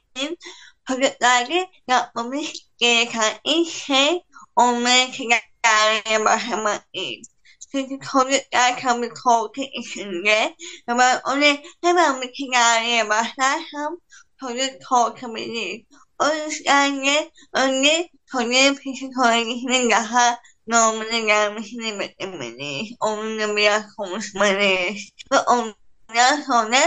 çocuklarda 0.87 1.67
yapmamız 1.87 2.53
gereken 2.77 3.33
ilk 3.45 3.71
şey 3.71 4.23
onlara 4.55 5.11
tedaviye 5.11 6.25
başlamak 6.25 6.93
değil. 6.95 7.23
Çünkü 7.71 8.07
çocuklar 8.07 8.79
tabii 8.81 9.09
korku 9.09 9.61
içinde 9.61 10.55
ve 10.89 10.97
ben 10.97 11.21
ona 11.25 11.57
hemen 11.83 12.21
bir 12.21 12.33
tedaviye 12.33 13.09
başlarsam 13.09 13.97
çocuk 14.39 14.85
korkabilir. 14.89 15.85
O 16.19 16.25
yüzden 16.33 17.05
de 17.05 17.31
önce 17.53 18.09
çocuğun 18.31 18.75
psikolojisinin 18.75 19.89
daha 19.89 20.39
normale 20.67 21.19
gelmesini 21.19 21.99
beklemeliyiz. 21.99 22.97
Onunla 22.99 23.55
biraz 23.55 23.95
konuşmalıyız. 23.95 25.09
Ve 25.31 25.39
ondan 25.39 26.41
sonra 26.41 26.79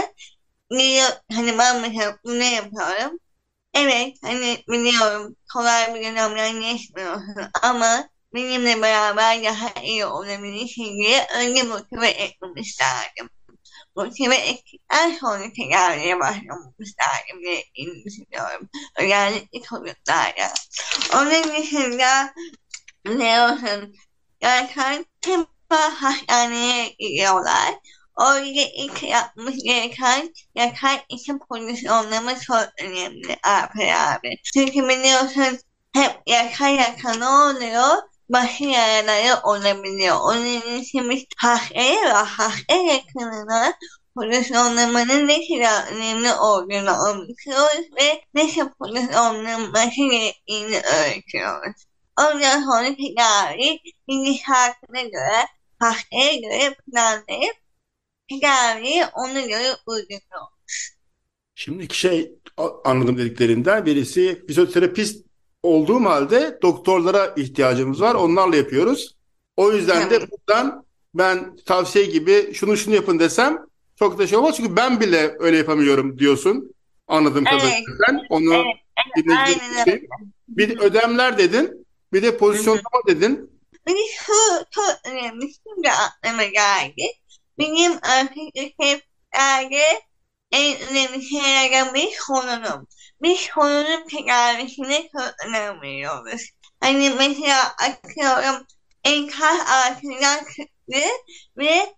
biliyor, 0.71 1.09
hani 1.31 1.57
ben 1.57 1.81
mesela 1.81 2.17
bunu 2.25 2.43
yapıyorum. 2.43 3.19
Evet 3.73 4.17
hani 4.23 4.63
biliyorum 4.67 5.35
kolay 5.53 5.95
bir 5.95 6.03
dönemden 6.05 6.61
geçmiyorsun 6.61 7.35
ama 7.61 8.09
benimle 8.35 8.81
beraber 8.81 9.43
daha 9.43 9.81
iyi 9.83 10.05
olabilirsin 10.05 10.97
diye 10.97 11.27
önce 11.37 11.63
motive 11.63 12.07
lazım. 12.81 13.29
Motive 13.95 14.35
ettikten 14.35 15.17
sonra 15.19 15.43
tedaviye 15.53 16.19
lazım 16.99 17.41
diye 17.43 17.63
düşünüyorum. 18.05 18.69
Özellikle 18.99 19.61
çocuklarda. 19.61 20.53
Onun 21.13 21.55
dışında 21.57 22.33
biliyorsun 23.05 23.95
zaten 24.43 25.05
tüm 25.21 25.45
hastaneye 25.69 26.87
gidiyorlar. 26.99 27.75
Orada 28.15 28.61
ilk 28.75 29.03
yapmış 29.03 29.55
gereken 29.63 30.33
yakar 30.55 31.05
iki 31.09 31.37
pozisyonlama 31.37 32.39
çok 32.39 32.67
önemli 32.81 33.37
abi 33.43 33.93
abi. 33.93 34.35
Çünkü 34.53 34.87
biliyorsun 34.87 35.59
hep 35.93 36.21
yaka 36.27 36.67
yaka 36.69 37.13
ne 37.13 37.27
oluyor? 37.27 38.14
Başı 38.29 38.63
yaraları 38.63 39.41
olabiliyor. 39.43 40.15
Onun 40.21 40.79
için 40.79 41.09
biz 41.09 41.25
hastaya 41.37 42.05
ve 42.05 42.09
hasta 42.09 42.75
yakınına 42.75 43.73
pozisyonlamanın 44.15 45.27
ne 45.27 45.47
kadar 45.47 45.93
önemli 45.93 46.33
olduğunu 46.33 46.89
anlatıyoruz 46.89 47.85
ve 47.97 48.21
nasıl 48.33 48.69
pozisyonlanması 48.69 50.09
gerektiğini 50.11 50.77
öğretiyoruz. 50.77 51.85
Ondan 52.19 52.61
sonra 52.61 52.95
tedavi 52.95 53.79
gidişatına 54.07 55.01
göre, 55.01 55.45
hastaya 55.79 56.35
göre 56.35 56.75
planlayıp 56.85 57.55
tedaviyi 58.29 59.05
ona 59.13 59.41
göre 59.41 59.75
uyguluyoruz. 59.87 60.95
Şimdi 61.55 61.83
iki 61.83 61.99
şey 61.99 62.31
anladım 62.85 63.17
dediklerinden. 63.17 63.85
Birisi 63.85 64.45
fizyoterapist 64.47 65.25
olduğum 65.65 66.05
halde 66.05 66.59
doktorlara 66.61 67.33
ihtiyacımız 67.37 68.01
var. 68.01 68.15
Onlarla 68.15 68.55
yapıyoruz. 68.55 69.15
O 69.57 69.71
yüzden 69.71 70.09
de 70.09 70.15
Evet. 70.15 70.29
buradan 70.31 70.85
ben 71.13 71.55
tavsiye 71.65 72.05
gibi 72.05 72.53
şunu 72.53 72.77
şunu 72.77 72.95
yapın 72.95 73.19
desem 73.19 73.57
çok 73.99 74.19
da 74.19 74.27
şey 74.27 74.37
olmaz. 74.37 74.55
Çünkü 74.57 74.75
ben 74.75 74.99
bile 74.99 75.35
öyle 75.39 75.57
yapamıyorum 75.57 76.19
diyorsun. 76.19 76.75
Anladığım 77.07 77.43
Evet. 77.47 77.61
kadarıyla. 77.61 77.81
Ben 78.07 78.21
onu 78.29 78.53
Evet, 78.55 78.65
dinleyiciler 79.25 79.67
aynen 79.87 79.97
için- 79.97 80.09
Bir 80.47 80.79
ödemler 80.79 81.37
dedin. 81.37 81.87
Bir 82.13 82.23
de 82.23 82.37
pozisyonlama 82.37 83.01
dedin. 83.07 83.51
Bir 83.87 83.95
şu 84.25 84.33
çok 84.71 85.11
önemli 85.11 85.45
şimdi 85.63 85.89
aklıma 85.91 86.43
geldi. 86.43 87.03
Benim 87.59 87.91
arkadaşlıklarda 87.91 89.85
en 90.51 90.77
önemli 90.91 91.23
şeylerden 91.23 91.93
bir 91.93 92.07
sorunum. 92.27 92.87
Bir 93.21 93.35
sorunun 93.35 94.07
tedavisine 94.07 95.09
çok 95.11 95.47
önem 95.47 95.81
veriyoruz. 95.81 96.49
Hani 96.79 97.09
mesela 97.09 97.75
atıyorum 97.83 98.65
enkaz 99.03 99.59
altından 99.67 100.37
çıktı 100.37 101.09
ve 101.57 101.95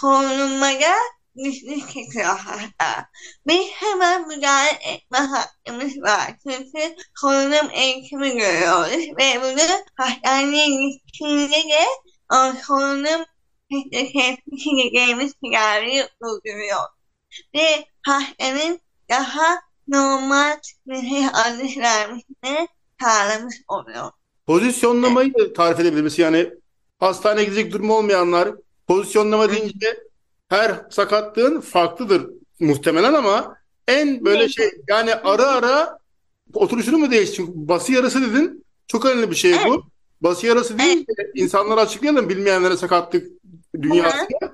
sorunlara 0.00 0.96
güçlük 1.34 1.92
çekiyor 1.92 2.38
hasta. 2.38 3.08
Biz 3.46 3.66
hemen 3.70 4.28
müdahale 4.28 4.78
etme 4.82 5.18
hakkımız 5.18 6.02
var. 6.02 6.34
Çünkü 6.42 6.96
sorunun 7.20 7.70
eğitimi 7.70 8.36
görüyoruz 8.36 9.16
ve 9.18 9.42
bunu 9.42 9.84
hastaneye 9.96 10.68
gittiğinde 10.68 11.56
de 11.56 11.86
o 12.32 12.52
sorunun 12.66 13.26
tedaviyi 13.70 15.32
tedaviyi 15.42 16.04
uyguluyor. 16.20 16.84
Ve 17.54 17.86
hastanın 18.02 18.80
daha 19.10 19.67
normal 19.88 20.56
bir 20.86 21.24
alış 21.46 21.78
vermesini 21.78 22.68
sağlamış 23.02 23.54
oluyor. 23.68 24.10
Pozisyonlamayı 24.46 25.34
da 25.34 25.52
tarif 25.52 25.80
edebilir 25.80 26.02
misin? 26.02 26.22
Yani 26.22 26.50
hastaneye 26.98 27.44
gidecek 27.44 27.72
durumu 27.72 27.94
olmayanlar 27.94 28.48
pozisyonlama 28.86 29.50
deyince 29.50 30.00
her 30.48 30.80
sakatlığın 30.90 31.60
farklıdır 31.60 32.26
muhtemelen 32.60 33.14
ama 33.14 33.56
en 33.88 34.24
böyle 34.24 34.38
Evet. 34.42 34.50
şey 34.56 34.70
yani 34.88 35.14
ara 35.14 35.46
ara 35.46 35.98
oturuşunu 36.54 36.98
mu 36.98 37.10
değiştir? 37.10 37.36
Çünkü 37.36 37.52
bası 37.54 37.92
yarası 37.92 38.22
dedin. 38.22 38.64
Çok 38.86 39.04
önemli 39.04 39.30
bir 39.30 39.36
şey 39.36 39.54
bu. 39.66 39.82
Bası 40.20 40.46
yarası 40.46 40.78
deyince 40.78 41.12
insanlara 41.34 41.80
açıklayalım 41.80 42.28
bilmeyenlere 42.28 42.76
sakatlık 42.76 43.26
dünyasında. 43.82 44.52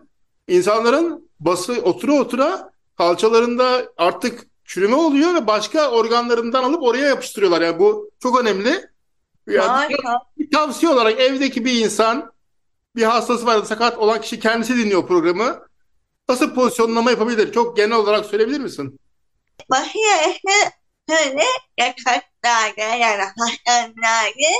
İnsanların 0.48 1.28
bası 1.40 1.72
otura 1.72 2.12
otura 2.12 2.72
kalçalarında 2.98 3.92
artık 3.96 4.46
çürüme 4.64 4.96
oluyor 4.96 5.34
ve 5.34 5.46
başka 5.46 5.90
organlarından 5.90 6.64
alıp 6.64 6.82
oraya 6.82 7.08
yapıştırıyorlar. 7.08 7.60
Yani 7.60 7.78
bu 7.78 8.10
çok 8.22 8.40
önemli. 8.40 8.90
Yani 9.46 9.96
bir 10.38 10.50
tavsiye 10.50 10.92
olarak 10.92 11.20
evdeki 11.20 11.64
bir 11.64 11.84
insan 11.84 12.32
bir 12.96 13.02
hastası 13.02 13.46
var 13.46 13.64
sakat 13.64 13.98
olan 13.98 14.20
kişi 14.20 14.40
kendisi 14.40 14.76
dinliyor 14.76 15.06
programı. 15.06 15.68
Nasıl 16.28 16.54
pozisyonlama 16.54 17.10
yapabilir? 17.10 17.52
Çok 17.52 17.76
genel 17.76 17.96
olarak 17.96 18.26
söyleyebilir 18.26 18.60
misin? 18.60 19.00
Başı 19.70 19.98
yarısı 19.98 20.70
şöyle 21.10 21.44
yataklarda 21.78 22.96
yani 22.96 23.22
hastanelerde 23.38 24.52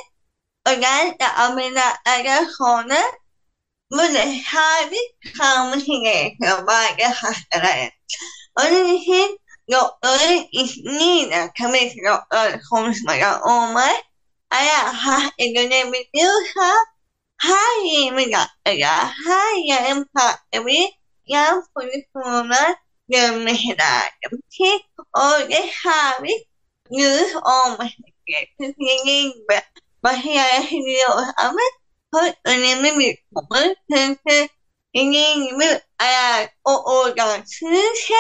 özellikle 0.67 1.29
ameliyatlardan 1.29 2.45
sonra 2.59 2.97
böyle 3.93 4.37
sabit 4.53 5.39
kalması 5.39 5.87
gerekiyor 6.03 6.67
bazı 6.67 7.15
hastaların. 7.15 7.91
Onun 8.61 8.95
için 8.95 9.39
doktorun 9.73 10.49
ismiyle 10.53 11.51
tabii 11.59 11.89
ki 11.89 11.99
doktor 12.09 12.61
konuşmadan 12.71 13.43
olmaz. 13.43 13.97
Eğer 14.53 14.85
hasta 14.85 15.45
dönebiliyorsa 15.57 16.75
her 17.39 17.85
20 17.85 18.33
dakikada, 18.33 19.11
her 19.27 19.65
yarım 19.65 20.07
saatte 20.17 20.67
bir 20.67 20.89
yan 21.27 21.65
pozisyonuna 21.75 22.77
dönmesi 23.13 23.77
lazım 23.79 24.41
ki 24.51 24.83
orada 25.15 25.57
sabit 25.83 26.49
yürüyüş 26.91 27.37
olması 27.37 27.93
gerekiyor. 28.27 28.49
em 28.61 28.75
dediğim 28.75 29.33
gibi 29.33 29.61
başı 30.03 30.29
yarışılıyor 30.29 31.19
ama 31.37 31.61
çok 32.15 32.35
önemli 32.45 32.99
bir 32.99 33.19
konu. 33.35 33.75
Çünkü 33.93 34.49
dediğim 34.97 35.45
gibi 35.47 35.81
eğer 36.01 36.49
o 36.65 36.93
organ 36.93 37.43
çürürse 37.43 38.15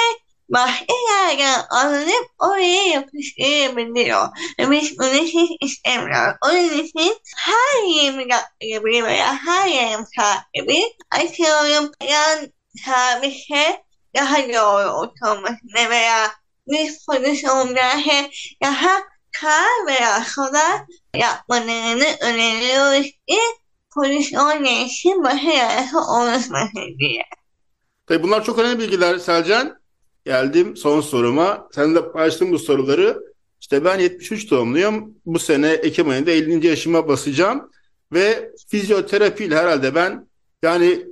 başka 0.48 0.94
yerden 1.10 1.60
alınıp 1.70 2.26
oraya 2.38 2.84
yapıştırabiliyor. 2.84 4.28
Biz 4.58 4.98
bunu 4.98 5.14
hiç 5.14 5.50
istemiyoruz. 5.60 6.36
Onun 6.44 6.78
için 6.78 7.18
her 7.36 7.82
20 7.88 8.18
dakikada 8.18 8.84
bir 8.84 9.02
veya 9.02 9.38
her 9.46 9.68
yarım 9.68 10.06
saatte 10.16 10.68
bir 10.68 10.84
atıyorum 11.10 11.92
yan 12.08 12.38
sabite 12.84 13.84
daha 14.16 14.38
doğru 14.38 14.90
oturmasını 14.90 15.90
veya 15.90 16.30
bir 16.66 16.92
pozisyonda 17.06 17.82
daha 18.62 19.00
sağ 19.40 19.86
veya 19.86 20.24
sola 20.24 20.86
yapmalarını 21.14 22.06
öneriyoruz 22.20 23.06
ki 23.06 23.38
pozisyon 23.94 24.64
değişim 24.64 25.24
başı 25.24 25.46
yarısı 25.46 25.98
oluşmasın 25.98 26.98
diye. 26.98 27.22
Tabii 28.06 28.22
bunlar 28.22 28.44
çok 28.44 28.58
önemli 28.58 28.78
bilgiler 28.78 29.18
Selcan. 29.18 29.83
Geldim 30.24 30.76
son 30.76 31.00
soruma. 31.00 31.68
Sen 31.74 31.94
de 31.94 32.12
paylaştın 32.12 32.52
bu 32.52 32.58
soruları. 32.58 33.22
İşte 33.60 33.84
ben 33.84 33.98
73 33.98 34.50
doğumluyum. 34.50 35.14
Bu 35.26 35.38
sene 35.38 35.72
Ekim 35.72 36.08
ayında 36.08 36.30
50. 36.30 36.66
yaşıma 36.66 37.08
basacağım. 37.08 37.70
Ve 38.12 38.50
fizyoterapiyle 38.68 39.56
herhalde 39.56 39.94
ben 39.94 40.28
yani 40.62 41.06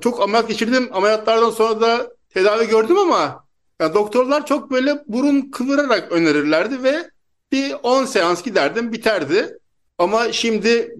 çok 0.00 0.20
ameliyat 0.22 0.48
geçirdim. 0.48 0.88
Ameliyatlardan 0.92 1.50
sonra 1.50 1.80
da 1.80 2.10
tedavi 2.30 2.68
gördüm 2.68 2.98
ama 2.98 3.44
ya 3.80 3.94
doktorlar 3.94 4.46
çok 4.46 4.70
böyle 4.70 5.04
burun 5.06 5.50
kıvırarak 5.50 6.12
önerirlerdi 6.12 6.82
ve 6.82 7.10
bir 7.52 7.74
10 7.82 8.04
seans 8.04 8.42
giderdim 8.42 8.92
biterdi. 8.92 9.58
Ama 9.98 10.32
şimdi 10.32 10.96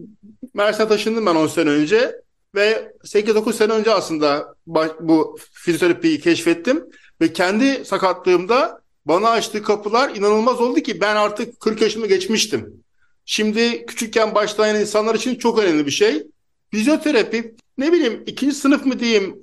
Mersin'e 0.54 0.88
taşındım 0.88 1.26
ben 1.26 1.34
10 1.34 1.46
sene 1.46 1.70
önce 1.70 2.16
ve 2.54 2.92
8-9 3.04 3.52
sene 3.52 3.72
önce 3.72 3.94
aslında 3.94 4.54
bu 5.00 5.38
fizyoterapiyi 5.52 6.20
keşfettim 6.20 6.84
ve 7.20 7.32
kendi 7.32 7.84
sakatlığımda 7.84 8.80
bana 9.04 9.30
açtığı 9.30 9.62
kapılar 9.62 10.14
inanılmaz 10.14 10.60
oldu 10.60 10.80
ki 10.80 11.00
ben 11.00 11.16
artık 11.16 11.60
40 11.60 11.82
yaşımı 11.82 12.06
geçmiştim. 12.06 12.84
Şimdi 13.24 13.86
küçükken 13.86 14.34
başlayan 14.34 14.80
insanlar 14.80 15.14
için 15.14 15.34
çok 15.34 15.58
önemli 15.58 15.86
bir 15.86 15.90
şey. 15.90 16.26
Fizyoterapi 16.70 17.54
ne 17.78 17.92
bileyim 17.92 18.22
ikinci 18.26 18.54
sınıf 18.54 18.86
mı 18.86 19.00
diyeyim, 19.00 19.38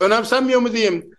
önemsenmiyor 0.00 0.60
mu 0.60 0.72
diyeyim. 0.72 1.10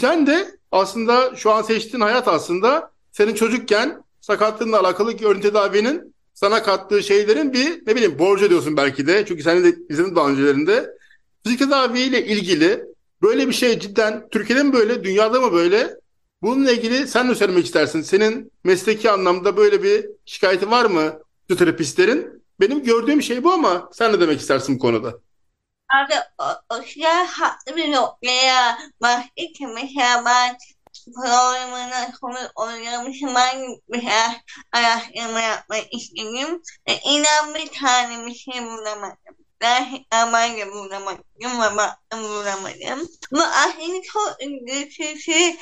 Sen 0.00 0.26
de 0.26 0.58
aslında 0.72 1.36
şu 1.36 1.50
an 1.50 1.62
seçtiğin 1.62 2.02
hayat 2.02 2.28
aslında 2.28 2.90
senin 3.12 3.34
çocukken 3.34 4.02
sakatlığınla 4.20 4.80
alakalı 4.80 5.12
görüntü 5.12 5.48
tedavinin 5.48 6.14
sana 6.34 6.62
kattığı 6.62 7.02
şeylerin 7.02 7.52
bir 7.52 7.86
ne 7.86 7.96
bileyim 7.96 8.18
borcu 8.18 8.50
diyorsun 8.50 8.76
belki 8.76 9.06
de. 9.06 9.24
Çünkü 9.26 9.42
sen 9.42 9.64
de 9.64 9.76
izledin 9.88 10.16
daha 10.16 10.28
öncelerinde. 10.28 10.90
Fizik 11.44 11.58
tedaviyle 11.58 12.26
ilgili 12.26 12.84
böyle 13.22 13.48
bir 13.48 13.52
şey 13.52 13.78
cidden 13.80 14.28
Türkiye'de 14.28 14.62
mi 14.62 14.72
böyle, 14.72 15.04
dünyada 15.04 15.40
mı 15.40 15.52
böyle? 15.52 15.90
Bununla 16.42 16.72
ilgili 16.72 17.08
sen 17.08 17.28
ne 17.28 17.34
söylemek 17.34 17.64
istersin? 17.64 18.02
Senin 18.02 18.52
mesleki 18.64 19.10
anlamda 19.10 19.56
böyle 19.56 19.82
bir 19.82 20.06
şikayeti 20.24 20.70
var 20.70 20.84
mı 20.84 21.22
fizyoterapistlerin? 21.48 22.44
Benim 22.60 22.84
gördüğüm 22.84 23.22
şey 23.22 23.44
bu 23.44 23.52
ama 23.52 23.88
sen 23.92 24.12
ne 24.12 24.20
demek 24.20 24.40
istersin 24.40 24.74
bu 24.74 24.78
konuda? 24.78 25.14
Abi 25.94 26.14
o, 26.38 26.44
o 26.70 26.80
kadar 26.94 27.26
haklı 27.26 27.76
bir 27.76 27.92
noktaya 27.92 28.78
başladı 29.02 29.52
ki 29.56 29.66
mesela 29.66 30.24
ben 30.24 30.56
programına 31.14 32.12
konu 32.20 32.38
oynamışım 32.54 33.34
ben 33.34 33.76
biraz 33.88 34.32
araştırma 34.72 35.40
yapmak 35.40 35.94
istedim 35.94 36.62
ve 36.88 36.98
inan 37.04 37.54
bir 37.54 37.68
tane 37.80 38.26
bir 38.26 38.34
şey 38.34 38.64
bulamadım. 38.64 39.36
Gerçekten 39.60 40.32
ben 40.32 40.56
de 40.56 40.72
bulamadım 40.72 41.22
ve 41.62 41.76
baktım 41.76 42.22
bulamadım. 42.22 43.08
Bu 43.32 43.42
aslında 43.42 44.02
çok 44.12 44.36
ilginç 44.40 44.92
çünkü 44.96 45.56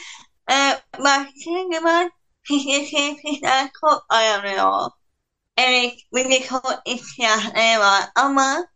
e, 0.51 0.55
baktığım 0.99 1.73
zaman 1.75 2.11
fizyoterapistler 2.43 3.71
çok 3.81 4.07
aranıyor. 4.09 4.91
Evet, 5.57 5.95
bir 6.15 6.31
de 6.31 6.43
çok 6.43 6.65
ihtiyaçları 6.87 7.81
var 7.81 8.05
ama 8.15 8.67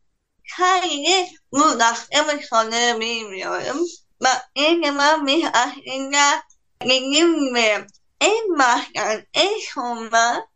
sadece 0.59 1.31
bu 1.53 1.79
dakika 1.81 2.39
soruları 2.51 3.01
bilmiyorum. 3.01 3.87
Baktığım 4.25 4.85
zaman 4.85 5.27
biz 5.27 5.45
aslında 5.53 6.43
dediğim 6.83 7.45
gibi 7.45 7.87
en 8.21 8.59
baştan 8.59 9.23
en 9.35 9.59
sonunda 9.75 10.47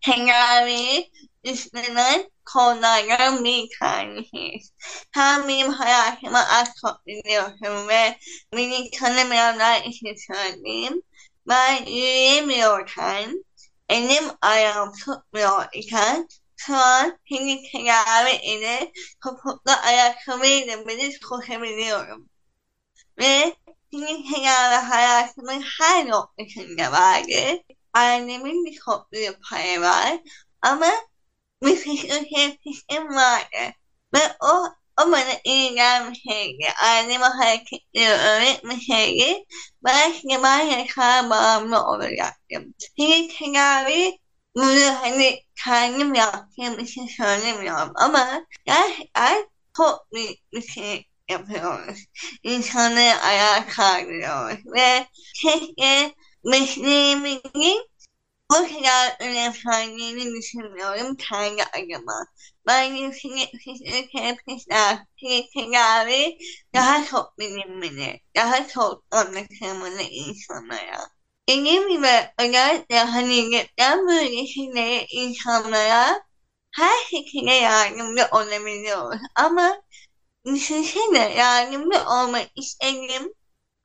tedavi 0.00 1.10
üstlenen 1.44 2.30
konulardan 2.44 3.44
bir 3.44 3.68
tanesiyiz. 3.80 4.72
Sen 5.14 5.48
benim 5.48 5.72
hayatıma 5.72 6.38
az 6.38 6.68
çok 6.80 7.06
biliyorsun 7.06 7.88
ve 7.88 8.18
beni 8.56 8.90
tanımayanlar 8.90 9.82
için 9.82 10.14
söyleyeyim. 10.32 11.02
Ben 11.48 11.84
yürüyemiyorken, 11.86 13.44
elim 13.88 14.24
ayağım 14.42 14.92
tutmuyor 14.92 15.64
iken 15.72 16.28
şu 16.56 16.74
an 16.76 17.18
seni 17.28 17.62
tedavi 17.72 18.30
ile 18.44 18.92
topuklu 19.22 19.72
ayakkabıyla 19.84 20.86
bile 20.88 21.18
koşabiliyorum. 21.28 22.28
Ve 23.18 23.56
senin 23.92 24.32
tedavi 24.32 24.74
hayatımın 24.74 25.64
her 25.80 26.08
noktasında 26.08 26.92
vardı. 26.92 27.62
Annemin 27.92 28.64
bir 28.64 28.80
toplu 28.80 29.18
payı 29.50 29.80
var. 29.80 30.20
Ama 30.62 30.90
bir 31.62 31.76
fizyoterapistім 31.76 33.14
vardı. 33.14 33.74
Ve 34.14 34.18
o, 34.40 34.64
o 35.02 35.12
bana 35.12 35.32
iyi 35.44 35.74
gelmişeydi. 35.74 36.68
Anneme 36.84 37.24
hareketleri 37.24 38.10
öğretmeseydi 38.18 39.44
belki 39.84 40.28
ben 40.42 40.60
yatağa 40.60 41.30
bağımlı 41.30 41.86
olacaktım. 41.86 42.74
Şimdi 42.96 43.28
tedavi 43.28 44.18
bunu 44.54 44.94
hani 45.00 45.42
kendim 45.64 46.14
yaptığım 46.14 46.78
için 46.78 47.06
söylemiyorum 47.06 47.92
ama 47.94 48.46
gerçekten 48.64 49.48
çok 49.76 50.12
büyük 50.12 50.52
bir 50.52 50.62
şey 50.62 51.06
yapıyoruz. 51.28 52.04
İnsanları 52.42 53.20
ayağa 53.20 53.66
kaldırıyoruz 53.66 54.66
ve 54.74 55.06
keşke 55.42 56.14
mesleğimizin 56.44 57.89
bu 58.50 58.54
kadar 58.54 59.16
önemsendiğini 59.20 60.32
düşünmüyorum 60.34 61.16
kendi 61.16 61.62
adıma. 61.62 62.26
Bence 62.66 63.10
fizyoterapistler, 63.64 64.98
tedavi 65.54 66.38
daha 66.74 67.04
çok 67.04 67.38
bilinmeli, 67.38 68.20
daha 68.36 68.68
çok 68.68 69.04
anlatılmalı 69.10 70.02
insanlara. 70.02 71.10
Dediğim 71.48 71.88
gibi 71.88 72.08
özellikle 72.38 72.98
hani 72.98 73.52
deprem 73.52 74.08
bölgesinde 74.08 75.06
insanlara 75.06 76.22
her 76.76 77.04
şekilde 77.10 77.50
yardımcı 77.52 78.26
olabiliyoruz. 78.32 79.20
Ama 79.36 79.82
düşünsene 80.46 81.34
yardımcı 81.34 81.98
olmak 82.08 82.46
istedim 82.56 83.32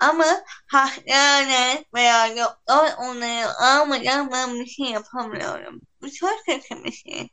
ama 0.09 0.25
hastane 0.67 1.85
veya 1.93 2.29
doktor 2.29 3.03
onları 3.03 3.57
almadan 3.59 4.31
ben 4.31 4.59
bir 4.59 4.65
şey 4.65 4.85
yapamıyorum. 4.85 5.81
Bu 6.01 6.11
çok 6.11 6.45
kötü 6.45 6.83
bir 6.83 6.91
şey. 6.91 7.29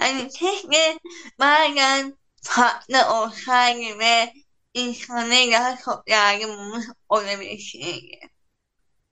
Hani 0.00 0.28
keşke 0.28 0.98
bazen 1.38 2.14
farklı 2.42 2.96
olsaydı 3.14 3.98
ve 3.98 4.32
insanlara 4.74 5.52
daha 5.52 5.78
çok 5.84 6.10
yardımımız 6.10 6.86
olabilseydi. 7.08 8.18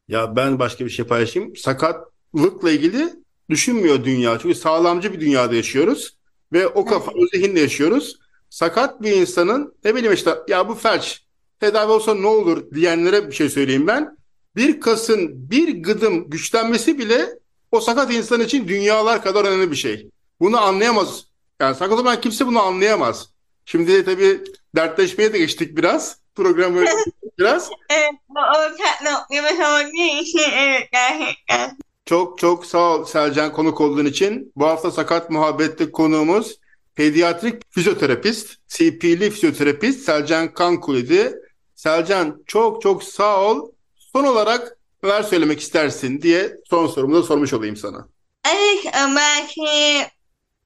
Ya 0.08 0.36
ben 0.36 0.58
başka 0.58 0.84
bir 0.84 0.90
şey 0.90 1.06
paylaşayım. 1.06 1.56
Sakatlıkla 1.56 2.70
ilgili 2.70 3.14
düşünmüyor 3.50 4.04
dünya. 4.04 4.38
Çünkü 4.38 4.54
sağlamcı 4.54 5.12
bir 5.12 5.20
dünyada 5.20 5.54
yaşıyoruz. 5.54 6.16
Ve 6.52 6.66
o 6.66 6.84
kafa, 6.84 7.12
o 7.12 7.26
zihinle 7.32 7.60
yaşıyoruz. 7.60 8.18
Sakat 8.50 9.02
bir 9.02 9.12
insanın 9.12 9.74
ne 9.84 9.94
bileyim 9.94 10.12
işte 10.12 10.38
ya 10.48 10.68
bu 10.68 10.74
felç 10.74 11.22
tedavi 11.62 11.92
olsa 11.92 12.14
ne 12.14 12.26
olur 12.26 12.70
diyenlere 12.74 13.28
bir 13.28 13.32
şey 13.32 13.48
söyleyeyim 13.48 13.86
ben. 13.86 14.16
Bir 14.56 14.80
kasın 14.80 15.50
bir 15.50 15.82
gıdım 15.82 16.30
güçlenmesi 16.30 16.98
bile 16.98 17.26
o 17.72 17.80
sakat 17.80 18.12
insan 18.12 18.40
için 18.40 18.68
dünyalar 18.68 19.22
kadar 19.22 19.44
önemli 19.44 19.70
bir 19.70 19.76
şey. 19.76 20.10
Bunu 20.40 20.60
anlayamaz. 20.60 21.24
Yani 21.60 21.76
sakat 21.76 21.98
olan 21.98 22.20
kimse 22.20 22.46
bunu 22.46 22.62
anlayamaz. 22.62 23.28
Şimdi 23.64 24.04
tabii 24.04 24.40
dertleşmeye 24.76 25.32
de 25.32 25.38
geçtik 25.38 25.76
biraz. 25.76 26.16
Programı 26.34 26.84
biraz. 27.38 27.70
Evet, 27.90 28.10
bu 28.28 28.40
ortak 28.40 29.02
noktamız 29.02 29.60
olduğu 29.60 30.22
için 30.22 30.50
evet 30.58 30.88
gerçekten. 30.92 31.78
Çok 32.06 32.38
çok 32.38 32.66
sağ 32.66 32.94
ol 32.96 33.04
Selcan 33.04 33.52
konuk 33.52 33.80
olduğun 33.80 34.06
için. 34.06 34.52
Bu 34.56 34.66
hafta 34.66 34.90
Sakat 34.90 35.30
Muhabbet'te 35.30 35.92
konuğumuz 35.92 36.58
pediatrik 36.94 37.62
fizyoterapist, 37.70 38.56
CP'li 38.68 39.30
fizyoterapist 39.30 40.04
Selcan 40.04 40.54
Kankul 40.54 40.96
idi. 40.96 41.34
Selcan 41.82 42.42
çok 42.46 42.82
çok 42.82 43.04
sağ 43.04 43.40
ol. 43.40 43.70
Son 44.12 44.24
olarak 44.24 44.78
neler 45.02 45.22
söylemek 45.22 45.60
istersin 45.60 46.22
diye 46.22 46.56
son 46.70 46.86
sorumu 46.86 47.14
da 47.14 47.22
sormuş 47.22 47.52
olayım 47.52 47.76
sana. 47.76 48.08
Evet 48.50 48.94
belki 49.16 50.06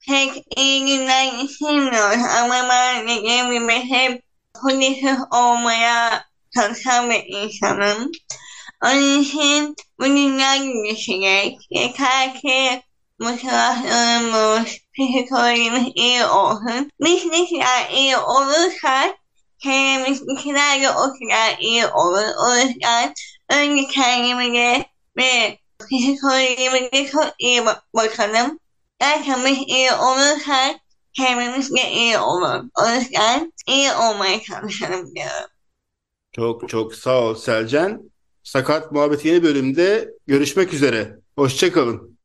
pek 0.09 0.59
iyi 0.59 0.81
günler 0.87 1.43
geçirmiyoruz 1.43 2.25
ama 2.43 2.69
ben 2.69 3.09
dediğim 3.09 3.69
hep 3.69 4.23
pozitif 4.63 5.19
olmaya 5.33 6.25
çalışan 6.55 7.11
bir 7.11 7.25
insanım. 7.27 8.11
Onun 8.85 9.21
için 9.21 9.77
bu 10.01 10.05
dünya 10.05 10.57
geçecek. 10.57 11.59
Yeter 11.71 12.41
ki 12.41 12.83
motivasyonumuz, 13.19 14.79
psikolojimiz 14.95 15.93
iyi 15.95 16.25
olsun. 16.25 16.91
Biz 17.01 17.25
ne 17.25 17.51
kadar 17.51 17.91
iyi 17.91 18.17
olursak 18.17 19.17
kendimizdekiler 19.59 20.83
de 20.83 20.91
o 20.91 20.95
kadar 20.95 21.59
iyi 21.61 21.87
olur. 21.87 22.29
O 22.47 22.57
yüzden 22.57 23.15
önce 23.51 23.89
kendimize 23.89 24.85
ve 25.17 25.59
psikolojimize 25.81 27.11
çok 27.13 27.35
iyi 27.39 27.67
bak 27.67 27.83
bakalım. 27.95 28.59
Gerçekten 29.01 29.55
iyi 29.55 29.93
olursak 29.93 30.77
kendimiz 31.13 31.75
de 31.75 31.91
iyi 31.91 32.19
olur. 32.19 32.65
O 32.83 32.89
yüzden 32.99 33.53
iyi 33.69 33.93
olmaya 33.93 34.43
çalışalım 34.43 35.15
diyorum. 35.15 35.51
Çok 36.33 36.69
çok 36.69 36.95
sağ 36.95 37.21
ol 37.21 37.35
Selcan. 37.35 38.11
Sakat 38.43 38.93
Muhabbet 38.93 39.25
yeni 39.25 39.43
bölümde 39.43 40.11
görüşmek 40.27 40.73
üzere. 40.73 41.19
Hoşçakalın. 41.37 42.16